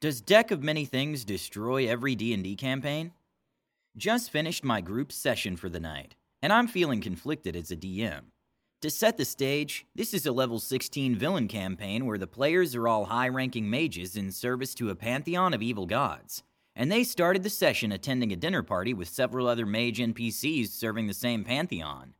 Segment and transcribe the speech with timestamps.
[0.00, 3.12] Does Deck of Many Things destroy every D&D campaign?
[3.98, 8.22] Just finished my group session for the night, and I'm feeling conflicted as a DM.
[8.80, 12.88] To set the stage, this is a level 16 villain campaign where the players are
[12.88, 16.44] all high ranking mages in service to a pantheon of evil gods,
[16.74, 21.08] and they started the session attending a dinner party with several other mage NPCs serving
[21.08, 22.14] the same pantheon.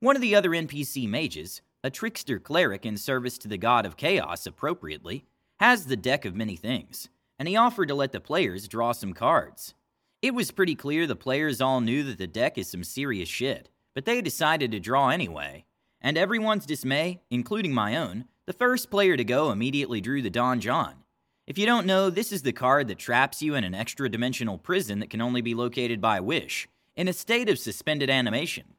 [0.00, 3.96] One of the other NPC mages, a trickster cleric in service to the god of
[3.96, 5.24] chaos appropriately,
[5.58, 7.08] has the deck of many things,
[7.38, 9.74] and he offered to let the players draw some cards.
[10.22, 13.68] It was pretty clear the players all knew that the deck is some serious shit,
[13.94, 15.64] but they decided to draw anyway.
[16.00, 20.94] And everyone's dismay, including my own, the first player to go immediately drew the Donjon.
[21.46, 24.58] If you don't know, this is the card that traps you in an extra dimensional
[24.58, 28.74] prison that can only be located by wish, in a state of suspended animation.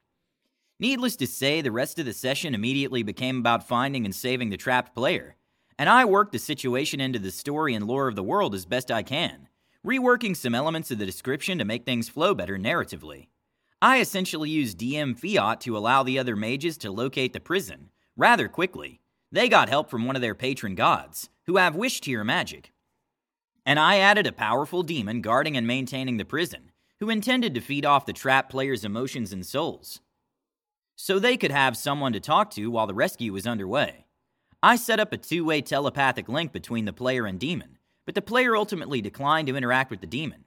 [0.79, 4.57] Needless to say, the rest of the session immediately became about finding and saving the
[4.57, 5.36] trapped player,
[5.77, 8.91] and I worked the situation into the story and lore of the world as best
[8.91, 9.47] I can,
[9.85, 13.27] reworking some elements of the description to make things flow better narratively.
[13.81, 18.47] I essentially used DM Fiat to allow the other mages to locate the prison rather
[18.47, 18.99] quickly.
[19.31, 22.73] They got help from one of their patron gods, who have wish tier magic.
[23.65, 27.85] And I added a powerful demon guarding and maintaining the prison, who intended to feed
[27.85, 30.01] off the trapped player's emotions and souls.
[30.95, 34.06] So they could have someone to talk to while the rescue was underway.
[34.63, 38.23] I set up a two way telepathic link between the player and demon, but the
[38.23, 40.45] player ultimately declined to interact with the demon.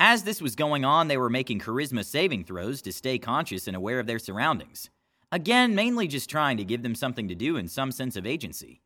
[0.00, 3.76] As this was going on, they were making charisma saving throws to stay conscious and
[3.76, 4.90] aware of their surroundings.
[5.30, 8.82] Again, mainly just trying to give them something to do and some sense of agency.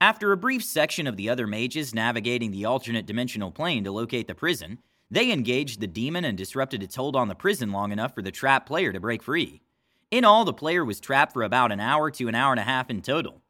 [0.00, 4.28] After a brief section of the other mages navigating the alternate dimensional plane to locate
[4.28, 4.78] the prison,
[5.10, 8.30] they engaged the demon and disrupted its hold on the prison long enough for the
[8.30, 9.60] trapped player to break free.
[10.10, 12.64] In all, the player was trapped for about an hour to an hour and a
[12.64, 13.42] half in total.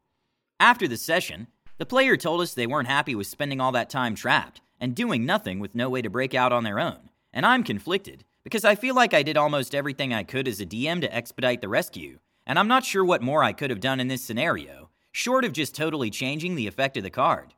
[0.59, 4.15] After the session, the player told us they weren't happy with spending all that time
[4.15, 7.09] trapped and doing nothing with no way to break out on their own.
[7.33, 10.65] And I'm conflicted because I feel like I did almost everything I could as a
[10.65, 13.99] DM to expedite the rescue, and I'm not sure what more I could have done
[13.99, 17.53] in this scenario, short of just totally changing the effect of the card.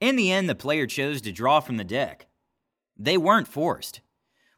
[0.00, 2.26] In the end, the player chose to draw from the deck.
[2.98, 4.00] They weren't forced.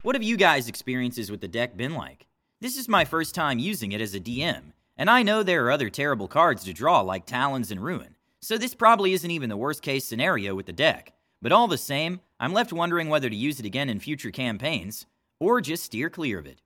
[0.02, 2.26] What have you guys' experiences with the deck been like?
[2.60, 5.70] This is my first time using it as a DM, and I know there are
[5.70, 9.56] other terrible cards to draw like Talons and Ruin, so this probably isn't even the
[9.56, 11.12] worst case scenario with the deck.
[11.40, 15.06] But all the same, I'm left wondering whether to use it again in future campaigns,
[15.38, 16.60] or just steer clear of it.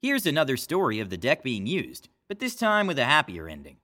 [0.00, 3.76] Here's another story of the deck being used, but this time with a happier ending.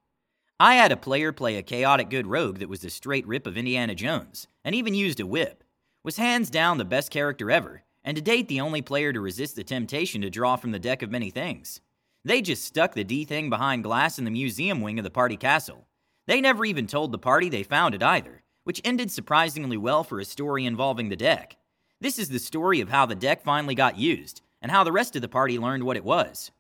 [0.59, 3.57] I had a player play a chaotic good rogue that was a straight rip of
[3.57, 5.63] Indiana Jones, and even used a whip.
[6.03, 9.55] Was hands down the best character ever, and to date the only player to resist
[9.55, 11.81] the temptation to draw from the deck of many things.
[12.25, 15.37] They just stuck the D thing behind glass in the museum wing of the party
[15.37, 15.87] castle.
[16.27, 20.21] They never even told the party they found it either, which ended surprisingly well for
[20.21, 21.57] a story involving the deck.
[22.01, 25.17] This is the story of how the deck finally got used, and how the rest
[25.17, 26.51] of the party learned what it was.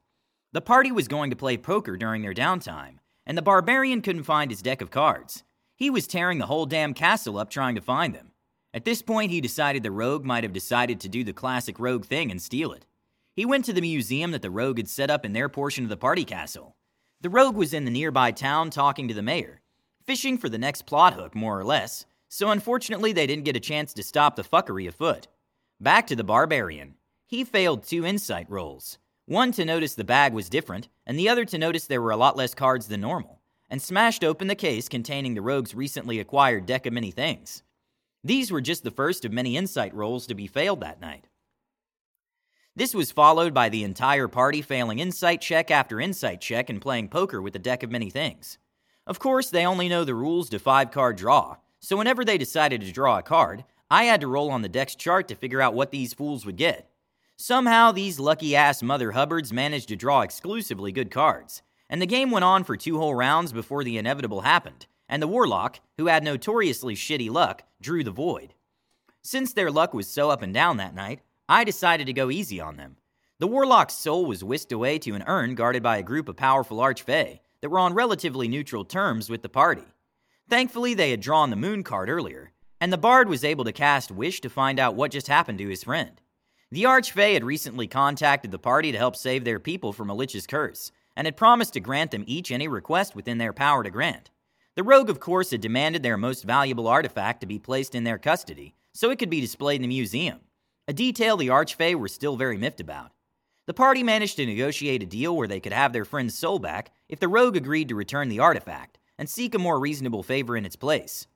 [0.52, 4.50] The party was going to play poker during their downtime, and the barbarian couldn't find
[4.50, 5.44] his deck of cards.
[5.76, 8.32] He was tearing the whole damn castle up trying to find them.
[8.72, 12.04] At this point, he decided the rogue might have decided to do the classic rogue
[12.04, 12.86] thing and steal it.
[13.38, 15.90] He went to the museum that the rogue had set up in their portion of
[15.90, 16.74] the party castle.
[17.20, 19.60] The rogue was in the nearby town talking to the mayor,
[20.04, 23.60] fishing for the next plot hook, more or less, so unfortunately they didn't get a
[23.60, 25.28] chance to stop the fuckery afoot.
[25.78, 26.96] Back to the barbarian.
[27.28, 31.44] He failed two insight rolls one to notice the bag was different, and the other
[31.44, 34.88] to notice there were a lot less cards than normal, and smashed open the case
[34.88, 37.62] containing the rogue's recently acquired deck of many things.
[38.24, 41.27] These were just the first of many insight rolls to be failed that night.
[42.78, 47.08] This was followed by the entire party failing insight check after insight check and playing
[47.08, 48.56] poker with a deck of many things.
[49.04, 52.82] Of course, they only know the rules to five card draw, so whenever they decided
[52.82, 55.74] to draw a card, I had to roll on the deck's chart to figure out
[55.74, 56.88] what these fools would get.
[57.36, 62.30] Somehow, these lucky ass Mother Hubbards managed to draw exclusively good cards, and the game
[62.30, 66.22] went on for two whole rounds before the inevitable happened, and the Warlock, who had
[66.22, 68.54] notoriously shitty luck, drew the void.
[69.20, 72.60] Since their luck was so up and down that night, I decided to go easy
[72.60, 72.96] on them.
[73.38, 76.76] The warlock's soul was whisked away to an urn guarded by a group of powerful
[76.76, 79.84] archfey that were on relatively neutral terms with the party.
[80.50, 82.52] Thankfully, they had drawn the moon card earlier,
[82.82, 85.68] and the bard was able to cast Wish to find out what just happened to
[85.68, 86.20] his friend.
[86.70, 90.46] The archfey had recently contacted the party to help save their people from a lich's
[90.46, 94.30] curse, and had promised to grant them each any request within their power to grant.
[94.74, 98.18] The rogue, of course, had demanded their most valuable artifact to be placed in their
[98.18, 100.40] custody, so it could be displayed in the museum
[100.88, 103.12] a detail the Archfey were still very miffed about.
[103.66, 106.90] The party managed to negotiate a deal where they could have their friend's soul back
[107.10, 110.64] if the rogue agreed to return the artifact and seek a more reasonable favor in
[110.64, 111.26] its place.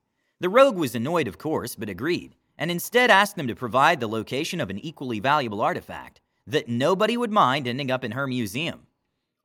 [0.40, 4.08] The rogue was annoyed, of course, but agreed, and instead asked them to provide the
[4.08, 8.87] location of an equally valuable artifact that nobody would mind ending up in her museum.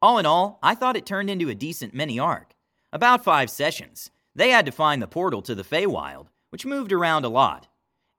[0.02, 2.54] All in all, I thought it turned into a decent mini arc.
[2.94, 4.10] About five sessions.
[4.34, 7.68] They had to find the portal to the Feywild, which moved around a lot.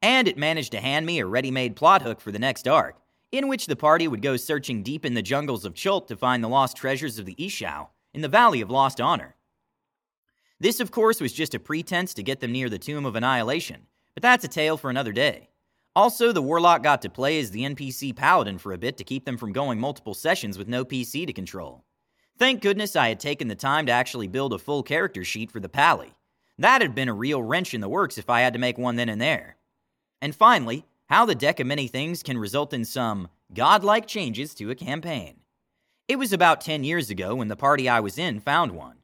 [0.00, 2.96] And it managed to hand me a ready made plot hook for the next arc,
[3.32, 6.42] in which the party would go searching deep in the jungles of Chult to find
[6.42, 9.34] the lost treasures of the Ix Chau in the Valley of Lost Honor.
[10.60, 13.86] This, of course, was just a pretense to get them near the Tomb of Annihilation,
[14.14, 15.50] but that's a tale for another day.
[15.94, 19.24] Also, the Warlock got to play as the NPC Paladin for a bit to keep
[19.24, 21.84] them from going multiple sessions with no PC to control.
[22.38, 25.58] Thank goodness I had taken the time to actually build a full character sheet for
[25.58, 26.14] the Pally.
[26.58, 28.96] That had been a real wrench in the works if I had to make one
[28.96, 29.56] then and there.
[30.20, 34.70] And finally, how the deck of many things can result in some godlike changes to
[34.70, 35.41] a campaign.
[36.06, 38.97] It was about 10 years ago when the party I was in found one.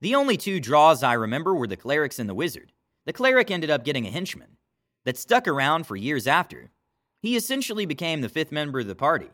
[0.00, 2.72] The only two draws I remember were the clerics and the wizard.
[3.06, 4.56] The cleric ended up getting a henchman
[5.04, 6.70] that stuck around for years after.
[7.22, 9.30] He essentially became the fifth member of the party.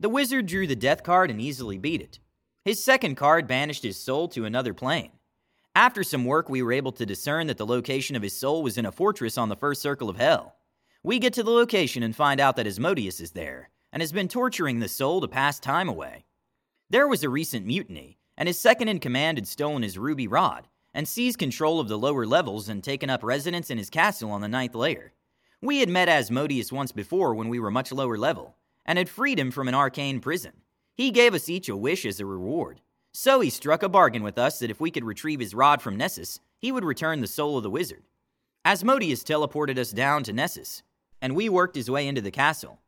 [0.00, 2.18] The wizard drew the death card and easily beat it.
[2.64, 5.12] His second card banished his soul to another plane.
[5.74, 8.76] After some work, we were able to discern that the location of his soul was
[8.76, 10.56] in a fortress on the first circle of hell.
[11.02, 14.28] We get to the location and find out that Asmodeus is there and has been
[14.28, 16.24] torturing the soul to pass time away.
[16.90, 20.68] There was a recent mutiny, and his second in command had stolen his ruby rod
[20.92, 24.42] and seized control of the lower levels and taken up residence in his castle on
[24.42, 25.14] the ninth layer.
[25.62, 29.38] We had met Asmodeus once before when we were much lower level, and had freed
[29.38, 30.52] him from an arcane prison.
[30.94, 32.82] He gave us each a wish as a reward.
[33.12, 35.96] So he struck a bargain with us that if we could retrieve his rod from
[35.96, 38.04] Nessus, he would return the soul of the wizard.
[38.64, 40.82] Asmodeus teleported us down to Nessus,
[41.20, 42.80] and we worked his way into the castle.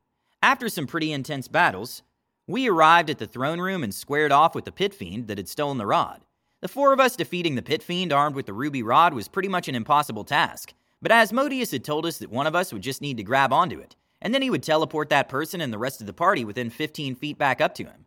[0.42, 2.02] After some pretty intense battles,
[2.46, 5.48] we arrived at the throne room and squared off with the pit fiend that had
[5.48, 6.22] stolen the rod.
[6.60, 9.48] The four of us defeating the pit fiend armed with the ruby rod was pretty
[9.48, 10.72] much an impossible task,
[11.02, 13.78] but Asmodeus had told us that one of us would just need to grab onto
[13.78, 16.70] it, and then he would teleport that person and the rest of the party within
[16.70, 18.03] 15 feet back up to him.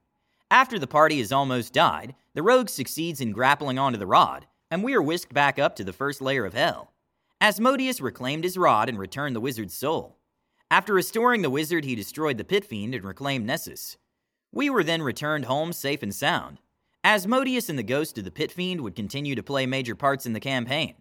[0.50, 4.82] After the party has almost died, the rogue succeeds in grappling onto the rod, and
[4.82, 6.94] we are whisked back up to the first layer of hell.
[7.42, 10.18] Asmodeus reclaimed his rod and returned the wizard's soul.
[10.72, 13.98] After restoring the wizard, he destroyed the pit fiend and reclaimed Nessus.
[14.54, 16.60] We were then returned home safe and sound.
[17.04, 20.34] Asmodeus and the ghost of the pit fiend would continue to play major parts in
[20.34, 20.96] the campaign.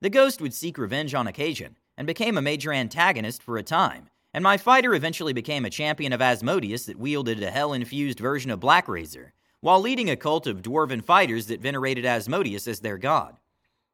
[0.00, 4.08] The ghost would seek revenge on occasion and became a major antagonist for a time,
[4.34, 8.50] and my fighter eventually became a champion of Asmodeus that wielded a hell infused version
[8.50, 13.36] of Blackrazor, while leading a cult of dwarven fighters that venerated Asmodeus as their god.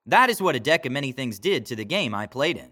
[0.06, 2.70] That is what a deck of many things did to the game I played in.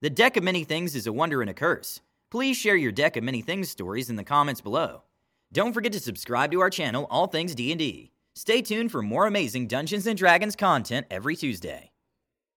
[0.00, 2.00] The deck of many things is a wonder and a curse.
[2.30, 5.02] Please share your deck of many things stories in the comments below.
[5.52, 8.10] Don't forget to subscribe to our channel All Things D&D.
[8.34, 11.90] Stay tuned for more amazing Dungeons and Dragons content every Tuesday.